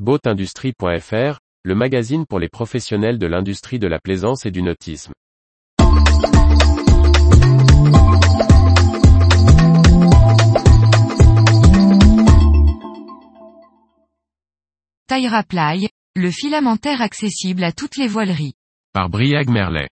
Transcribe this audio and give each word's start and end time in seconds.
Boatindustrie.fr, 0.00 1.38
le 1.62 1.74
magazine 1.76 2.26
pour 2.26 2.40
les 2.40 2.48
professionnels 2.48 3.16
de 3.16 3.28
l'industrie 3.28 3.78
de 3.78 3.86
la 3.86 4.00
plaisance 4.00 4.44
et 4.44 4.50
du 4.50 4.60
nautisme. 4.60 5.12
Tyra 15.06 15.44
le 16.16 16.30
filamentaire 16.32 17.00
accessible 17.00 17.62
à 17.62 17.70
toutes 17.70 17.96
les 17.96 18.08
voileries. 18.08 18.54
Par 18.92 19.08
Briag 19.08 19.48
Merlet. 19.48 19.88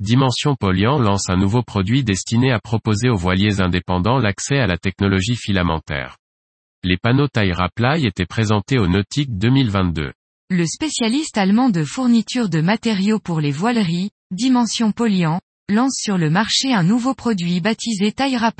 Dimension 0.00 0.54
Polian 0.54 0.98
lance 0.98 1.30
un 1.30 1.38
nouveau 1.38 1.62
produit 1.62 2.04
destiné 2.04 2.52
à 2.52 2.60
proposer 2.60 3.08
aux 3.08 3.16
voiliers 3.16 3.62
indépendants 3.62 4.18
l'accès 4.18 4.58
à 4.58 4.66
la 4.66 4.76
technologie 4.76 5.36
filamentaire. 5.36 6.18
Les 6.84 6.96
panneaux 6.96 7.26
Tyra 7.26 7.68
étaient 7.98 8.24
présentés 8.24 8.78
au 8.78 8.86
Nautique 8.86 9.36
2022. 9.36 10.12
Le 10.48 10.64
spécialiste 10.64 11.36
allemand 11.36 11.70
de 11.70 11.82
fourniture 11.82 12.48
de 12.48 12.60
matériaux 12.60 13.18
pour 13.18 13.40
les 13.40 13.50
voileries, 13.50 14.10
Dimension 14.30 14.92
Polian, 14.92 15.40
lance 15.68 15.96
sur 16.00 16.18
le 16.18 16.30
marché 16.30 16.72
un 16.72 16.84
nouveau 16.84 17.14
produit 17.14 17.60
baptisé 17.60 18.12
Tyra 18.12 18.52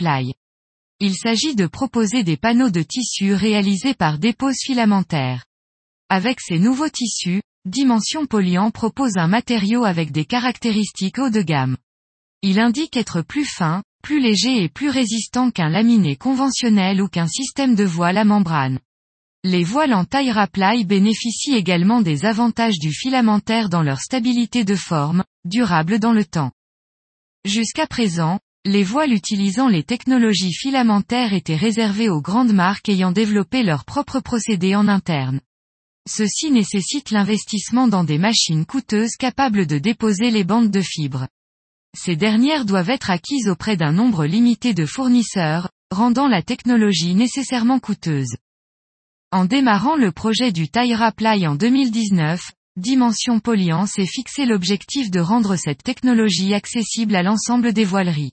Il 0.99 1.15
s'agit 1.15 1.55
de 1.55 1.69
proposer 1.69 2.25
des 2.25 2.37
panneaux 2.37 2.71
de 2.71 2.83
tissu 2.83 3.35
réalisés 3.35 3.95
par 3.95 4.19
dépose 4.19 4.57
filamentaire. 4.65 5.45
Avec 6.09 6.41
ces 6.41 6.59
nouveaux 6.59 6.89
tissus, 6.89 7.41
Dimension 7.67 8.27
Polyan 8.27 8.73
propose 8.73 9.17
un 9.17 9.29
matériau 9.29 9.85
avec 9.85 10.11
des 10.11 10.25
caractéristiques 10.25 11.19
haut 11.19 11.31
de 11.31 11.43
gamme. 11.43 11.77
Il 12.43 12.59
indique 12.59 12.97
être 12.97 13.23
plus 13.23 13.45
fin, 13.45 13.85
plus 14.03 14.21
léger 14.21 14.63
et 14.63 14.69
plus 14.69 14.91
résistant 14.91 15.51
qu'un 15.51 15.69
laminé 15.69 16.17
conventionnel 16.17 17.03
ou 17.03 17.09
qu'un 17.09 17.27
système 17.27 17.75
de 17.75 17.85
voile 17.85 18.19
à 18.19 18.25
membrane. 18.25 18.79
Les 19.45 19.63
voiles 19.63 19.95
en 19.95 20.05
taille 20.05 20.33
Raply 20.33 20.85
bénéficient 20.85 21.55
également 21.55 22.01
des 22.03 22.25
avantages 22.25 22.79
du 22.79 22.93
filamentaire 22.93 23.69
dans 23.69 23.83
leur 23.83 24.01
stabilité 24.01 24.65
de 24.65 24.75
forme, 24.75 25.25
durable 25.45 25.99
dans 25.99 26.13
le 26.13 26.25
temps. 26.25 26.51
Jusqu'à 27.45 27.87
présent, 27.87 28.41
les 28.65 28.83
voiles 28.83 29.13
utilisant 29.13 29.69
les 29.69 29.85
technologies 29.85 30.53
filamentaires 30.53 31.33
étaient 31.33 31.57
réservées 31.57 32.11
aux 32.11 32.21
grandes 32.21 32.53
marques 32.53 32.89
ayant 32.89 33.13
développé 33.13 33.63
leurs 33.63 33.85
propres 33.85 34.21
procédés 34.21 34.75
en 34.75 34.89
interne. 34.89 35.41
Ceci 36.09 36.51
nécessite 36.51 37.11
l'investissement 37.11 37.87
dans 37.87 38.05
des 38.05 38.19
machines 38.19 38.67
coûteuses 38.67 39.17
capables 39.17 39.67
de 39.67 39.79
déposer 39.79 40.31
les 40.31 40.45
bandes 40.45 40.71
de 40.71 40.81
fibres. 40.81 41.29
Ces 41.97 42.17
dernières 42.17 42.65
doivent 42.65 42.91
être 42.91 43.11
acquises 43.11 43.49
auprès 43.49 43.77
d'un 43.77 43.93
nombre 43.93 44.27
limité 44.27 44.75
de 44.75 44.87
fournisseurs, 44.87 45.71
rendant 45.91 46.29
la 46.29 46.43
technologie 46.43 47.15
nécessairement 47.15 47.79
coûteuse. 47.79 48.37
En 49.31 49.45
démarrant 49.45 49.97
le 49.97 50.13
projet 50.13 50.53
du 50.53 50.69
Tyra 50.69 51.13
Ply 51.13 51.47
en 51.47 51.55
2019, 51.55 52.53
Dimension 52.77 53.41
Polyan 53.41 53.87
s'est 53.87 54.07
fixé 54.07 54.47
l'objectif 54.47 55.11
de 55.11 55.21
rendre 55.21 55.57
cette 55.57 55.83
technologie 55.83 56.55
accessible 56.55 57.17
à 57.17 57.23
l'ensemble 57.23 57.73
des 57.73 57.85
voileries. 57.85 58.33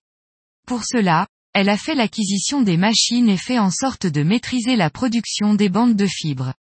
Pour 0.68 0.84
cela, 0.84 1.28
elle 1.54 1.70
a 1.70 1.78
fait 1.78 1.96
l'acquisition 1.96 2.62
des 2.62 2.78
machines 2.78 3.30
et 3.30 3.38
fait 3.38 3.60
en 3.60 3.72
sorte 3.72 4.06
de 4.06 4.24
maîtriser 4.24 4.76
la 4.76 4.90
production 4.90 5.54
des 5.54 5.70
bandes 5.70 5.96
de 5.96 6.06
fibres. 6.06 6.54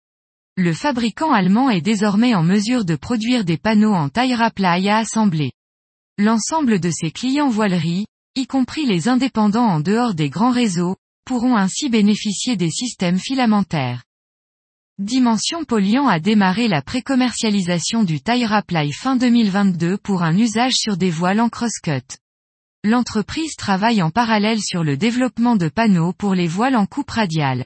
Le 0.56 0.74
fabricant 0.74 1.34
allemand 1.34 1.70
est 1.70 1.82
désormais 1.82 2.36
en 2.36 2.44
mesure 2.44 2.86
de 2.86 2.96
produire 2.96 3.44
des 3.44 3.58
panneaux 3.58 3.94
en 3.94 4.08
taille 4.10 4.38
Ply 4.56 4.88
à 4.88 4.98
assembler. 4.98 5.52
L'ensemble 6.20 6.80
de 6.80 6.92
ses 6.92 7.10
clients 7.10 7.50
voileries, 7.50 8.06
y 8.36 8.46
compris 8.46 8.86
les 8.86 9.08
indépendants 9.08 9.66
en 9.66 9.80
dehors 9.80 10.14
des 10.14 10.30
grands 10.30 10.52
réseaux, 10.52 10.96
pourront 11.26 11.58
ainsi 11.58 11.90
bénéficier 11.90 12.56
des 12.56 12.70
systèmes 12.70 13.18
filamentaires. 13.18 14.04
Dimension 15.00 15.64
Polyan 15.64 16.08
a 16.08 16.20
démarré 16.20 16.68
la 16.68 16.84
précommercialisation 16.84 18.04
du 18.04 18.22
Tyra 18.22 18.62
Ply 18.62 18.92
fin 18.92 19.16
2022 19.16 19.98
pour 19.98 20.22
un 20.22 20.38
usage 20.38 20.74
sur 20.76 20.98
des 20.98 21.10
voiles 21.10 21.42
en 21.42 21.50
crosscut. 21.50 22.06
L'entreprise 22.84 23.56
travaille 23.56 24.04
en 24.04 24.12
parallèle 24.12 24.62
sur 24.62 24.84
le 24.84 24.98
développement 24.98 25.56
de 25.56 25.68
panneaux 25.68 26.14
pour 26.14 26.36
les 26.36 26.48
voiles 26.48 26.76
en 26.76 26.86
coupe 26.86 27.10
radiale. 27.10 27.66